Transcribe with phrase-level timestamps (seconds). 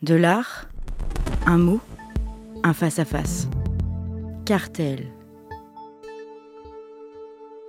[0.00, 0.68] De l'art,
[1.44, 1.80] un mot,
[2.62, 3.48] un face-à-face.
[4.46, 5.08] Cartel.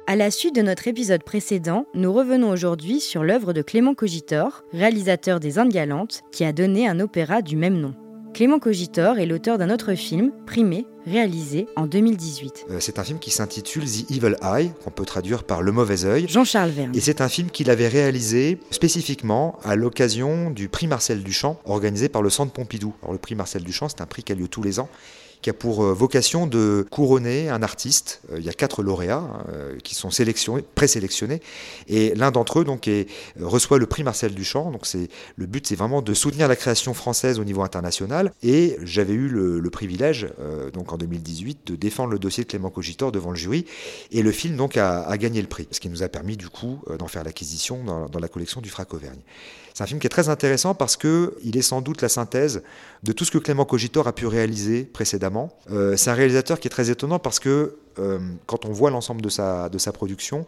[0.06, 4.64] À la suite de notre épisode précédent, nous revenons aujourd'hui sur l'œuvre de Clément Cogitor,
[4.74, 7.96] réalisateur des Indes galantes, qui a donné un opéra du même nom.
[8.40, 12.68] Clément Cogitor est l'auteur d'un autre film, Primé, réalisé en 2018.
[12.70, 16.06] Euh, c'est un film qui s'intitule The Evil Eye, qu'on peut traduire par Le Mauvais
[16.06, 16.26] Œil.
[16.30, 16.96] Jean-Charles Verne.
[16.96, 22.08] Et c'est un film qu'il avait réalisé spécifiquement à l'occasion du prix Marcel Duchamp, organisé
[22.08, 22.94] par le Centre Pompidou.
[23.02, 24.88] Alors, le prix Marcel Duchamp, c'est un prix qui a lieu tous les ans
[25.42, 28.22] qui a pour euh, vocation de couronner un artiste.
[28.32, 31.42] Euh, il y a quatre lauréats hein, euh, qui sont sélectionnés, présélectionnés,
[31.88, 32.90] et l'un d'entre eux donc
[33.40, 34.72] reçoit le prix Marcel Duchamp.
[34.72, 34.86] Donc
[35.36, 38.34] le but, c'est vraiment de soutenir la création française au niveau international.
[38.44, 40.28] Et j'avais eu le, privilège,
[40.74, 43.66] donc en 2018, de défendre le dossier de Clément Cogitor devant le jury,
[44.12, 46.80] et le film donc a, gagné le prix, ce qui nous a permis du coup
[46.98, 49.20] d'en faire l'acquisition dans, dans, la collection du Frac Auvergne.
[49.74, 52.64] C'est un film qui est très intéressant parce que il est sans doute la synthèse
[53.04, 55.29] de tout ce que Clément Cogitor a pu réaliser précédemment.
[55.72, 59.22] Euh, c'est un réalisateur qui est très étonnant parce que euh, quand on voit l'ensemble
[59.22, 60.46] de sa, production,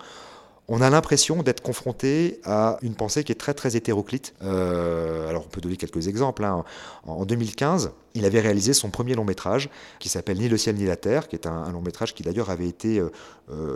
[0.68, 4.34] on a l'impression d'être confronté à une pensée qui est très très hétéroclite.
[4.44, 6.44] Euh, alors on peut donner quelques exemples.
[6.44, 6.64] Hein.
[7.06, 10.86] En 2015, il avait réalisé son premier long métrage qui s'appelle Ni le ciel ni
[10.86, 13.02] la terre, qui est un, long métrage qui d'ailleurs avait été,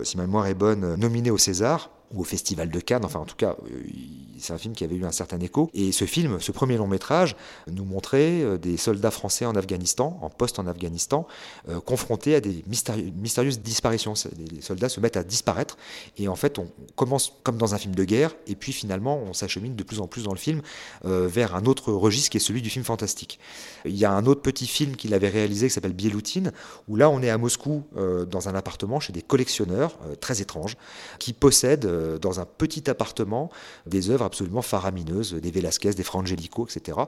[0.04, 3.06] si ma mémoire est bonne, nominé au César ou au Festival de Cannes.
[3.06, 3.80] Enfin, en tout cas, euh,
[4.38, 5.70] c'est un film qui avait eu un certain écho.
[5.74, 7.36] Et ce film, ce premier long métrage,
[7.72, 11.28] nous montrait euh, des soldats français en Afghanistan, en poste en Afghanistan,
[11.70, 14.14] euh, confrontés à des mystérieuses disparitions.
[14.52, 15.78] Les soldats se mettent à disparaître.
[16.18, 18.36] Et en fait, on commence comme dans un film de guerre.
[18.48, 20.62] Et puis finalement, on s'achemine de plus en plus dans le film
[21.04, 23.40] vers un autre registre qui est celui du film fantastique.
[23.86, 26.52] Il y a un autre petit film qu'il avait réalisé qui s'appelle Bieloutine,
[26.88, 27.84] où là, on est à Moscou
[28.30, 30.78] dans un appartement chez des collectionneurs très étranges
[31.20, 33.50] qui possèdent euh, dans un petit appartement
[33.86, 37.00] des œuvres absolument faramineuses, des Velasquez, des Frangelico, etc.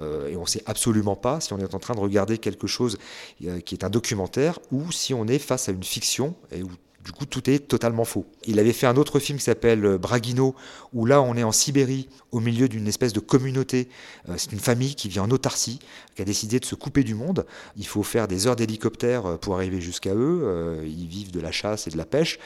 [0.00, 2.66] Euh, et on ne sait absolument pas si on est en train de regarder quelque
[2.66, 2.98] chose
[3.44, 6.70] euh, qui est un documentaire ou si on est face à une fiction et où
[7.04, 8.26] du coup, tout est totalement faux.
[8.46, 10.54] Il avait fait un autre film qui s'appelle euh, Braguino,
[10.92, 13.88] où là, on est en Sibérie, au milieu d'une espèce de communauté.
[14.28, 15.78] Euh, c'est une famille qui vit en autarcie,
[16.14, 17.46] qui a décidé de se couper du monde.
[17.78, 20.82] Il faut faire des heures d'hélicoptère euh, pour arriver jusqu'à eux.
[20.84, 22.38] Ils vivent de la chasse et de la pêche.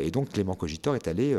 [0.00, 1.36] Et donc, Clément Cogitor est allé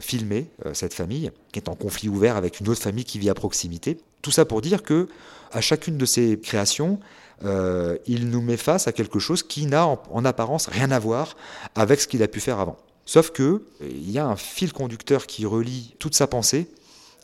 [0.00, 3.34] filmer cette famille, qui est en conflit ouvert avec une autre famille qui vit à
[3.34, 3.98] proximité.
[4.22, 5.08] Tout ça pour dire que,
[5.52, 6.98] à chacune de ces créations,
[7.44, 11.36] euh, il nous met face à quelque chose qui n'a en, apparence rien à voir
[11.74, 12.76] avec ce qu'il a pu faire avant.
[13.06, 16.68] Sauf que il y a un fil conducteur qui relie toute sa pensée,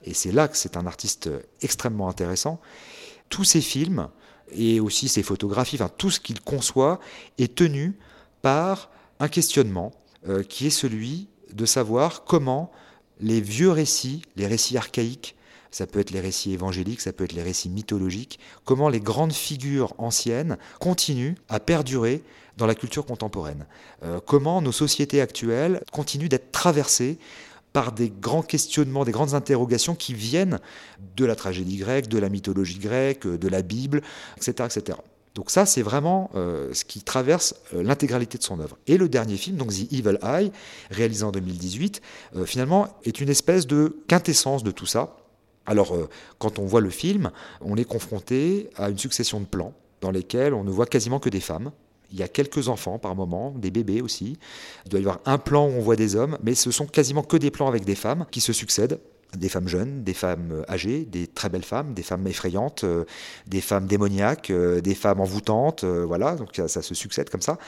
[0.04, 1.30] et c'est là que c'est un artiste
[1.62, 2.60] extrêmement intéressant.
[3.28, 4.08] Tous ses films
[4.52, 7.00] et aussi ses photographies, enfin, tout ce qu'il conçoit
[7.38, 7.98] est tenu
[8.42, 9.92] par un questionnement
[10.28, 12.70] euh, qui est celui de savoir comment
[13.20, 15.36] les vieux récits, les récits archaïques,
[15.74, 19.32] ça peut être les récits évangéliques, ça peut être les récits mythologiques, comment les grandes
[19.32, 22.22] figures anciennes continuent à perdurer
[22.56, 23.66] dans la culture contemporaine.
[24.04, 27.18] Euh, comment nos sociétés actuelles continuent d'être traversées
[27.72, 30.60] par des grands questionnements, des grandes interrogations qui viennent
[31.16, 34.00] de la tragédie grecque, de la mythologie grecque, de la Bible,
[34.36, 34.68] etc.
[34.72, 34.98] etc.
[35.34, 38.78] Donc ça, c'est vraiment euh, ce qui traverse euh, l'intégralité de son œuvre.
[38.86, 40.52] Et le dernier film, donc The Evil Eye,
[40.92, 42.00] réalisé en 2018,
[42.44, 45.16] finalement est une espèce de quintessence de tout ça.
[45.66, 46.08] Alors, euh,
[46.38, 47.30] quand on voit le film,
[47.60, 51.30] on est confronté à une succession de plans dans lesquels on ne voit quasiment que
[51.30, 51.70] des femmes.
[52.12, 54.38] Il y a quelques enfants par moment, des bébés aussi.
[54.84, 57.22] Il doit y avoir un plan où on voit des hommes, mais ce sont quasiment
[57.22, 59.00] que des plans avec des femmes qui se succèdent
[59.36, 63.04] des femmes jeunes, des femmes âgées, des très belles femmes, des femmes effrayantes, euh,
[63.46, 67.58] des femmes démoniaques, euh, des femmes envoûtantes, voilà, donc ça, se succède comme ça.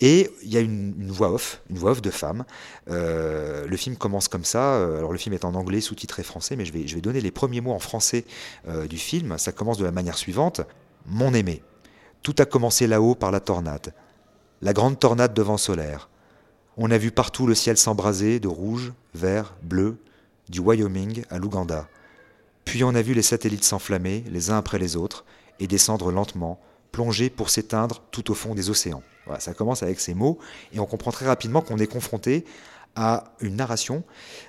[0.00, 2.44] Et il y a une, voix off, une voix off de femme.
[2.88, 4.74] Euh, le film commence comme ça.
[4.74, 7.20] Euh, alors le film est en anglais, sous-titré français, mais je vais, je vais donner
[7.20, 8.24] les premiers mots en français
[8.68, 9.36] euh, du film.
[9.36, 10.62] Ça commence de la manière suivante.
[11.04, 11.62] Mon aimé,
[12.22, 13.92] tout a commencé là-haut par la tornade.
[14.62, 16.08] La grande tornade de vent solaire.
[16.78, 19.98] On a vu partout le ciel s'embraser de rouge, vert, bleu,
[20.50, 21.88] du Wyoming à l'Ouganda.
[22.66, 25.24] Puis on a vu les satellites s'enflammer les uns après les autres
[25.58, 26.60] et descendre lentement,
[26.92, 29.02] plonger pour s'éteindre tout au fond des océans
[29.38, 30.38] ça commence avec ces mots
[30.72, 32.44] et on comprend très rapidement qu'on est confronté
[32.96, 34.02] à une narration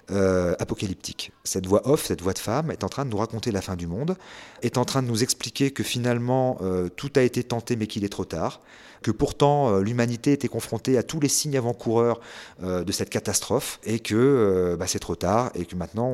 [0.09, 1.31] euh, apocalyptique.
[1.43, 3.75] Cette voix off, cette voix de femme, est en train de nous raconter la fin
[3.75, 4.17] du monde,
[4.63, 8.03] est en train de nous expliquer que finalement euh, tout a été tenté mais qu'il
[8.03, 8.61] est trop tard,
[9.01, 12.19] que pourtant euh, l'humanité était confrontée à tous les signes avant-coureurs
[12.61, 16.13] de cette catastrophe et que bah, c'est trop tard et que maintenant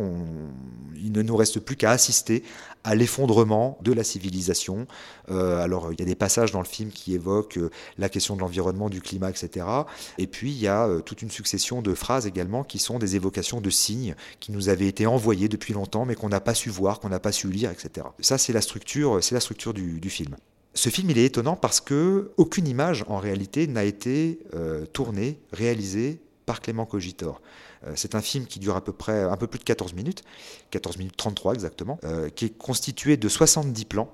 [0.96, 2.44] il ne nous reste plus qu'à assister
[2.88, 4.88] à l'effondrement de la civilisation.
[5.30, 8.38] Euh, alors il y a des passages dans le film qui évoquent euh, la question
[8.38, 9.66] de l'environnement, du climat, etc.
[10.18, 13.00] Et puis il y a euh, toute une succession de phrases phrases également qui sont
[13.00, 16.54] des évocations de signes qui nous avaient été envoyés depuis longtemps mais qu'on n'a pas
[16.54, 18.08] su voir, qu'on n'a pas su lire, etc.
[18.22, 20.38] Ça c'est la structure, c'est la structure du, film.
[20.78, 25.40] Ce film il est étonnant parce que aucune image en réalité n'a été euh, tournée,
[25.52, 27.42] réalisée par Clément Cogitor.
[27.88, 30.22] Euh, c'est un film qui dure à peu près un peu plus de 14 minutes,
[30.70, 34.14] 14 minutes 33 exactement, euh, qui est constitué de 70 plans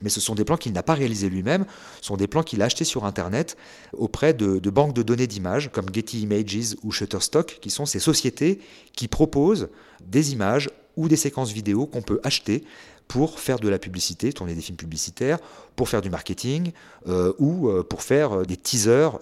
[0.00, 1.66] mais ce sont des plans qu'il n'a pas réalisés lui-même,
[2.00, 3.56] ce sont des plans qu'il a achetés sur Internet
[3.92, 7.98] auprès de, de banques de données d'images comme Getty Images ou Shutterstock, qui sont ces
[7.98, 8.60] sociétés
[8.92, 12.62] qui proposent des images ou des séquences vidéo qu'on peut acheter
[13.08, 15.38] pour faire de la publicité, tourner des films publicitaires,
[15.74, 16.72] pour faire du marketing
[17.06, 19.18] euh, ou euh, pour faire euh, des teasers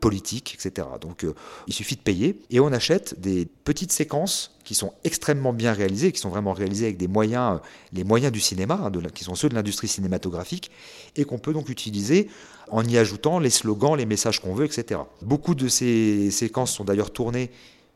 [0.00, 0.86] politiques, etc.
[1.00, 1.26] Donc
[1.66, 6.12] il suffit de payer et on achète des petites séquences qui sont extrêmement bien réalisées,
[6.12, 7.60] qui sont vraiment réalisées avec des moyens,
[7.92, 10.70] les moyens du cinéma, hein, qui sont ceux de l'industrie cinématographique,
[11.16, 12.28] et qu'on peut donc utiliser
[12.70, 15.00] en y ajoutant les slogans, les messages qu'on veut, etc.
[15.22, 17.50] Beaucoup de ces séquences sont d'ailleurs tournées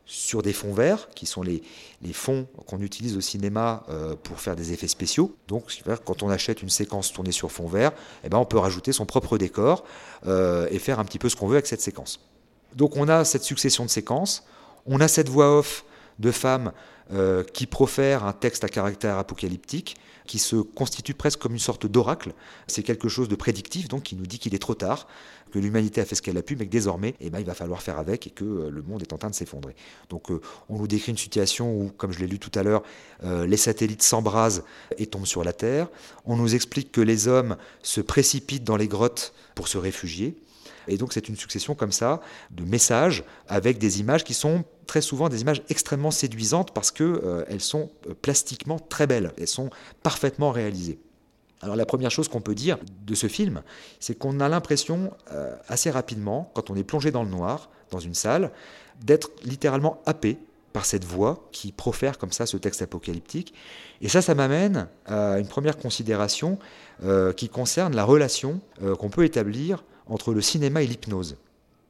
[0.05, 1.61] sur des fonds verts, qui sont les,
[2.13, 5.35] fonds qu'on utilise au cinéma euh, pour faire des effets spéciaux.
[5.47, 5.63] Donc,
[6.05, 7.91] quand on achète une séquence tournée sur fond vert,
[8.23, 9.83] eh ben, on peut rajouter son propre décor
[10.27, 12.19] euh, et faire un petit peu ce qu'on veut avec cette séquence.
[12.75, 14.43] Donc, on a cette succession de séquences,
[14.85, 15.85] on a cette voix off
[16.19, 16.71] de femmes
[17.13, 19.95] euh, qui profèrent un texte à caractère apocalyptique,
[20.25, 22.33] qui se constitue presque comme une sorte d'oracle.
[22.65, 25.07] C'est quelque chose de prédictif, donc qui nous dit qu'il est trop tard,
[25.51, 27.53] que l'humanité a fait ce qu'elle a pu, mais que désormais, eh ben, il va
[27.53, 29.75] falloir faire avec et que euh, le monde est en train de s'effondrer.
[30.09, 32.81] Donc euh, on nous décrit une situation où, comme je l'ai lu tout à l'heure,
[33.23, 34.63] les satellites s'embrasent
[34.97, 35.87] et tombent sur la Terre.
[36.25, 40.35] On nous explique que les hommes se précipitent dans les grottes pour se réfugier.
[40.87, 42.21] Et donc c'est une succession comme ça
[42.51, 47.05] de messages avec des images qui sont très souvent des images extrêmement séduisantes parce qu'elles
[47.23, 49.69] euh, sont euh, plastiquement très belles, elles sont
[50.03, 50.99] parfaitement réalisées.
[51.61, 53.63] Alors la première chose qu'on peut dire de ce film,
[53.99, 57.99] c'est qu'on a l'impression euh, assez rapidement, quand on est plongé dans le noir, dans
[57.99, 58.51] une salle,
[59.03, 60.37] d'être littéralement happé
[60.75, 63.53] par cette voix qui profère comme ça ce texte apocalyptique.
[64.01, 66.59] Et ça, ça m'amène à une première considération
[67.37, 68.59] qui concerne la relation
[68.99, 71.37] qu'on peut établir entre le cinéma et l'hypnose.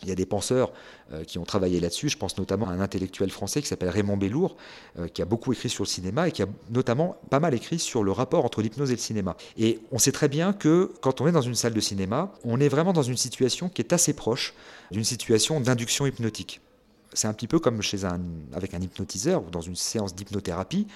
[0.04, 0.72] Il y a des penseurs
[1.14, 2.10] euh, qui ont travaillé là-dessus.
[2.10, 4.58] Je pense notamment à un intellectuel français qui s'appelle Raymond Bellour,
[5.00, 7.80] euh, qui a beaucoup écrit sur le cinéma et qui a notamment pas mal écrit
[7.80, 9.38] sur le rapport entre l'hypnose et le cinéma.
[9.58, 12.60] Et on sait très bien que quand on est dans une salle de cinéma, on
[12.60, 14.54] est vraiment dans une situation qui est assez proche
[14.92, 16.62] d'une situation d'induction hypnotique.
[17.16, 18.04] C'est un petit peu comme chez
[18.54, 20.88] avec un hypnotiseur ou dans une séance d'hypnothérapie.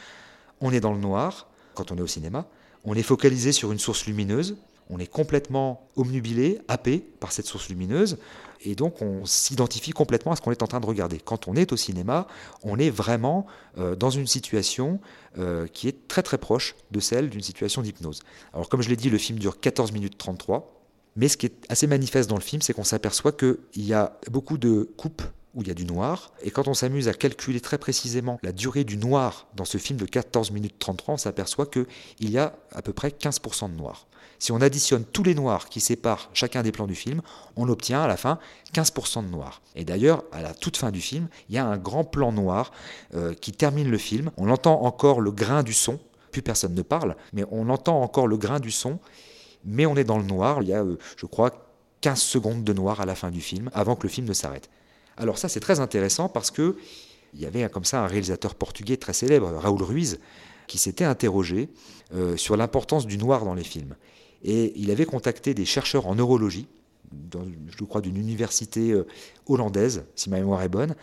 [0.62, 2.46] On est dans le noir quand on est au cinéma.
[2.86, 4.58] On est focalisé sur une source lumineuse
[4.90, 8.18] on est complètement omnubilé, happé par cette source lumineuse,
[8.62, 11.20] et donc on s'identifie complètement à ce qu'on est en train de regarder.
[11.20, 12.28] Quand on est au cinéma,
[12.64, 13.46] on est vraiment
[13.78, 15.00] euh, dans une situation
[15.38, 18.22] euh, qui est très très proche de celle d'une situation d'hypnose.
[18.54, 20.76] Alors comme je l'ai dit, le film dure 14 minutes 33,
[21.16, 24.18] mais ce qui est assez manifeste dans le film, c'est qu'on s'aperçoit qu'il y a
[24.32, 25.22] beaucoup de coupes
[25.56, 26.32] où il y a du noir.
[26.42, 29.98] Et quand on s'amuse à calculer très précisément la durée du noir dans ce film
[29.98, 31.86] de 14 minutes 33, on s'aperçoit qu'il
[32.20, 34.08] y a à peu près 15% de noir.
[34.40, 37.22] Si on additionne tous les noirs qui séparent chacun des plans du film,
[37.58, 38.40] on obtient à la fin
[38.74, 39.62] 15% de noir.
[39.76, 42.72] Et d'ailleurs, à la toute fin du film, il y a un grand plan noir
[43.16, 44.32] euh, qui termine le film.
[44.38, 46.00] On entend encore le grain du son.
[46.32, 49.00] Plus personne ne parle, mais on entend encore le grain du son.
[49.66, 50.62] Mais on est dans le noir.
[50.62, 51.52] Il y a, euh, je crois,
[52.00, 54.70] 15 secondes de noir à la fin du film, avant que le film ne s'arrête.
[55.20, 56.78] Alors ça, c'est très intéressant parce que
[57.34, 60.20] il y avait comme ça un réalisateur portugais très célèbre, Raoul Ruiz,
[60.68, 61.70] qui s'était interrogé
[62.16, 63.96] euh, sur l'importance du noir dans les films.
[64.44, 66.68] Et il avait contacté des chercheurs en neurologie,
[67.32, 69.06] je crois d'une université euh,
[69.48, 70.96] hollandaise, si ma mémoire est bonne,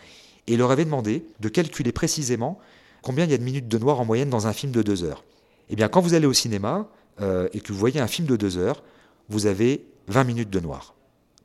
[0.47, 2.59] et leur avait demandé de calculer précisément
[3.01, 5.03] combien il y a de minutes de noir en moyenne dans un film de deux
[5.03, 5.23] heures.
[5.69, 6.89] Eh bien, quand vous allez au cinéma
[7.21, 8.83] euh, et que vous voyez un film de deux heures,
[9.29, 10.96] vous avez 20 minutes de noir.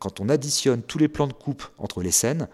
[0.03, 2.49] Quand on additionne tous les plans de coupe entre les scènes,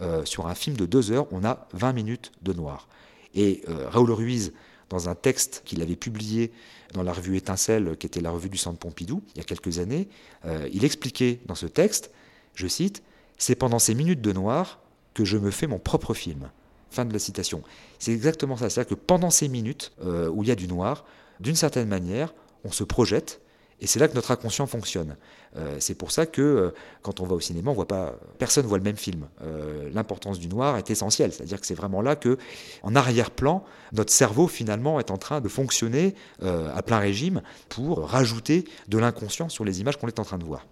[0.00, 2.88] euh, sur un film de deux heures, on a 20 minutes de noir.
[3.34, 4.52] Et Raoul Ruiz
[4.88, 6.52] dans un texte qu'il avait publié
[6.92, 9.78] dans la revue Étincelle, qui était la revue du Centre Pompidou, il y a quelques
[9.78, 10.08] années,
[10.44, 12.10] euh, il expliquait dans ce texte,
[12.54, 13.02] je cite,
[13.36, 14.80] C'est pendant ces minutes de noir
[15.12, 16.50] que je me fais mon propre film.
[16.90, 17.64] Fin de la citation.
[17.98, 18.70] C'est exactement ça.
[18.70, 21.04] C'est-à-dire que pendant ces minutes euh, où il y a du noir,
[21.40, 22.32] d'une certaine manière,
[22.62, 23.40] on se projette
[23.84, 25.14] et c'est là que notre inconscient fonctionne.
[25.56, 26.70] Euh, c'est pour ça que euh,
[27.02, 29.28] quand on va au cinéma, on voit pas, personne voit le même film.
[29.42, 32.38] Euh, l'importance du noir est essentielle, c'est-à-dire que c'est vraiment là que,
[32.82, 33.62] en arrière-plan,
[33.92, 39.50] notre cerveau finalement est en train de fonctionner à plein régime pour rajouter de l'inconscient
[39.50, 40.66] sur les images qu'on est en train de voir.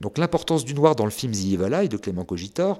[0.00, 2.78] Donc l'importance du noir dans le film The Evil Eye de Clément Cogitor,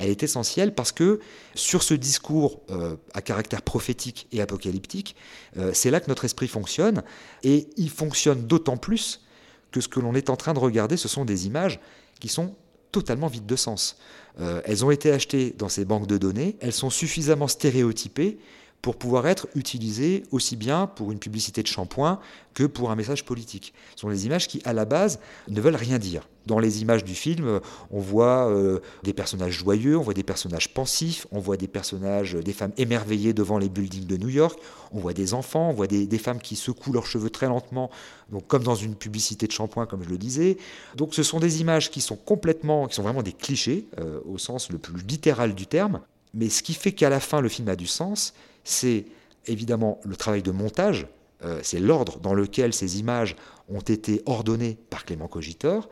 [0.00, 1.20] elle est essentielle parce que
[1.54, 5.14] sur ce discours euh, à caractère prophétique et apocalyptique,
[5.56, 7.02] euh, c'est là que notre esprit fonctionne,
[7.44, 9.20] et il fonctionne d'autant plus
[9.70, 11.78] que ce que l'on est en train de regarder, ce sont des images
[12.18, 12.56] qui sont
[12.90, 13.98] totalement vides de sens.
[14.64, 18.38] elles ont été achetées dans ces banques de données, elles sont suffisamment stéréotypées
[18.82, 22.18] pour pouvoir être utilisées aussi bien pour une publicité de shampoing
[22.54, 23.74] que pour un message politique.
[23.94, 26.28] Ce sont des images qui, à la base, ne veulent rien dire.
[26.46, 27.60] Dans les images du film,
[27.90, 32.34] on voit euh, des personnages joyeux, on voit des personnages pensifs, on voit des personnages,
[32.34, 34.58] des femmes émerveillées devant les buildings de New York,
[34.92, 37.90] on voit des enfants, on voit des, femmes qui secouent leurs cheveux très lentement,
[38.32, 40.56] donc comme dans une publicité de shampoing, comme je le disais.
[40.96, 44.38] Donc ce sont des images qui sont complètement, qui sont vraiment des clichés, euh, au
[44.38, 46.00] sens le plus littéral du terme.
[46.34, 48.34] Mais ce qui fait qu'à la fin, le film a du sens,
[48.64, 49.06] c'est
[49.46, 51.06] évidemment le travail de montage,
[51.44, 53.36] euh, c'est l'ordre dans lequel ces images
[53.68, 55.88] ont été ordonnées par Clément Cogitor,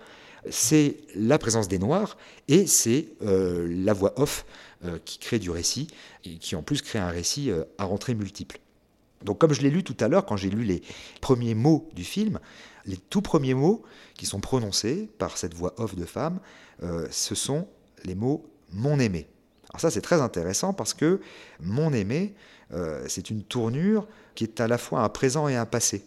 [0.51, 2.17] c'est la présence des Noirs
[2.47, 4.45] et c'est euh, la voix off
[4.85, 5.89] euh, qui crée du récit
[6.25, 8.61] et qui en plus crée un récit à rentrée multiple.
[9.25, 10.83] Donc comme je l'ai lu tout à l'heure, quand j'ai lu les
[11.21, 12.39] premiers mots du film,
[12.87, 13.83] les tout premiers mots
[14.15, 16.39] qui sont prononcés par cette voix off de femme,
[17.11, 17.67] ce sont
[18.05, 19.27] les mots mon aimé.
[19.71, 21.21] Alors ça c'est très intéressant parce que
[21.61, 22.35] mon aimé,
[22.73, 26.05] euh, c'est une tournure qui est à la fois un présent et un passé.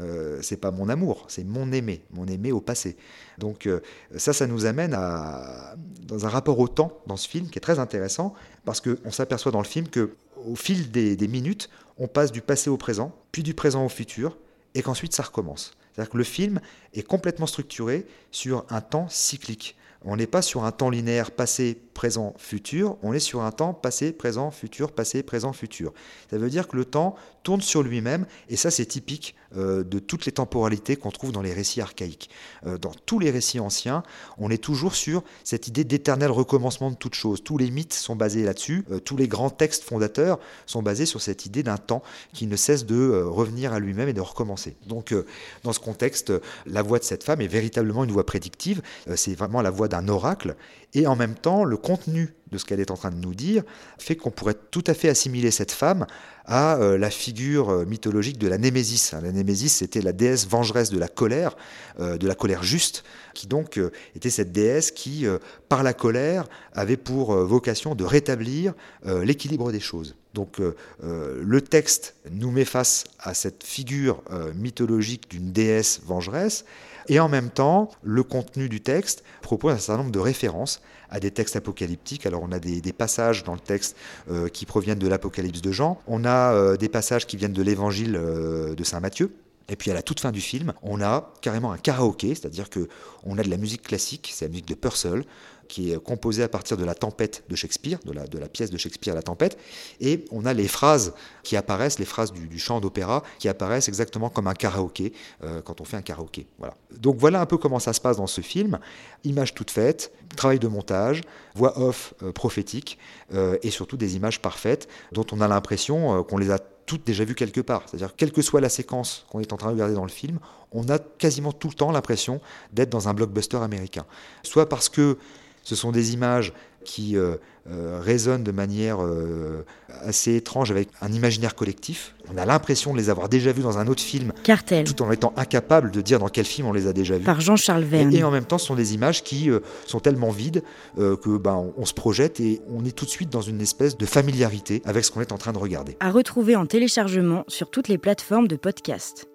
[0.00, 2.96] Euh, c'est pas mon amour, c'est mon aimé, mon aimé au passé.
[3.38, 3.80] Donc euh,
[4.16, 7.78] ça, ça nous amène dans un rapport au temps dans ce film qui est très
[7.78, 10.10] intéressant parce qu'on s'aperçoit dans le film que
[10.46, 13.88] au fil des, des, minutes, on passe du passé au présent, puis du présent au
[13.88, 14.36] futur,
[14.74, 15.76] et qu'ensuite ça recommence.
[15.92, 16.60] C'est-à-dire que le film
[16.92, 19.76] est complètement structuré sur un temps cyclique.
[20.04, 23.72] On n'est pas sur un temps linéaire passé, présent, futur, on est sur un temps
[23.72, 25.94] passé, présent, futur, passé, présent, futur.
[26.30, 29.98] Ça veut dire que le temps tourne sur lui-même, et ça c'est typique euh, de
[29.98, 32.30] toutes les temporalités qu'on trouve dans les récits archaïques.
[32.66, 34.02] Euh, dans tous les récits anciens,
[34.38, 37.44] on est toujours sur cette idée d'éternel recommencement de toute chose.
[37.44, 41.20] Tous les mythes sont basés là-dessus, euh, tous les grands textes fondateurs sont basés sur
[41.20, 44.76] cette idée d'un temps qui ne cesse de revenir à lui-même et de recommencer.
[44.86, 45.14] Donc
[45.62, 46.32] dans ce contexte,
[46.66, 48.82] la voix de cette femme est véritablement une voix prédictive,
[49.14, 50.56] c'est vraiment la voix oracle,
[50.94, 53.64] et en même temps, le contenu de ce qu'elle est en train de nous dire
[53.98, 56.06] fait qu'on pourrait tout à fait assimiler cette femme
[56.46, 59.12] à euh, la figure euh, mythologique de la Némésis.
[59.12, 61.56] La Némésis, c'était la déesse vengeresse de la colère,
[61.98, 63.02] euh, de la colère juste,
[63.34, 63.80] qui donc
[64.14, 65.26] était cette déesse qui,
[65.68, 68.74] par la colère, avait pour vocation de rétablir
[69.04, 70.14] l'équilibre des choses.
[70.34, 70.60] Donc
[71.00, 74.22] le texte nous met face à cette figure
[74.54, 76.64] mythologique d'une déesse vengeresse,
[77.08, 80.80] et en même temps, le contenu du texte propose un certain nombre de références
[81.10, 82.26] à des textes apocalyptiques.
[82.26, 83.96] Alors on a des, passages dans le texte
[84.30, 87.62] euh, qui proviennent de l'Apocalypse de Jean, on a euh, des passages qui viennent de
[87.62, 89.34] l'Évangile euh, de Saint Matthieu.
[89.68, 92.88] Et puis à la toute fin du film, on a carrément un karaoké, c'est-à-dire que
[93.24, 95.24] on a de la musique classique, c'est la musique de Purcell,
[95.68, 99.14] qui est composée à partir de la tempête de Shakespeare, de la, pièce de Shakespeare
[99.14, 99.58] La Tempête,
[100.00, 104.30] et on a les phrases qui apparaissent, les phrases du, chant d'opéra, qui apparaissent exactement
[104.30, 106.46] comme un karaoké euh, quand on fait un karaoké.
[106.58, 106.74] Voilà.
[106.98, 108.78] Donc voilà un peu comment ça se passe dans ce film.
[109.24, 111.22] Image toute faite, travail de montage,
[111.54, 112.98] voix off euh, prophétique,
[113.32, 117.24] euh, et surtout des images parfaites dont on a l'impression qu'on les a toutes déjà
[117.24, 117.82] vues quelque part.
[117.86, 120.38] C'est-à-dire, quelle que soit la séquence qu'on est en train de regarder dans le film,
[120.72, 122.40] on a quasiment tout le temps l'impression
[122.72, 124.04] d'être dans un blockbuster américain.
[124.42, 125.16] Soit parce que
[125.64, 126.52] ce sont des images
[126.84, 127.36] qui euh,
[127.70, 129.64] euh, résonnent de manière euh,
[130.02, 132.14] assez étrange avec un imaginaire collectif.
[132.32, 134.84] On a l'impression de les avoir déjà vus dans un autre film, Cartel.
[134.84, 137.24] tout en étant incapable de dire dans quel film on les a déjà vus.
[137.24, 138.14] Par Jean-Charles Verne.
[138.14, 139.50] Et, en même temps, ce sont des images qui
[139.86, 140.62] sont tellement vides
[140.96, 144.06] que ben, on, se projette et on est tout de suite dans une espèce de
[144.06, 145.96] familiarité avec ce qu'on est en train de regarder.
[146.00, 149.26] À retrouver en téléchargement sur toutes les plateformes de podcast.